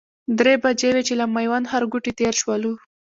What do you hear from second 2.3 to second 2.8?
شولو.